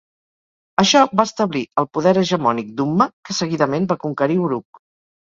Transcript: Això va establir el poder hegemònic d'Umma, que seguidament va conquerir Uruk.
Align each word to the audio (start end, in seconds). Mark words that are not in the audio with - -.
Això 0.83 1.01
va 1.19 1.25
establir 1.29 1.59
el 1.81 1.87
poder 1.97 2.13
hegemònic 2.21 2.71
d'Umma, 2.79 3.07
que 3.29 3.35
seguidament 3.41 3.85
va 3.93 3.99
conquerir 4.07 4.39
Uruk. 4.47 4.81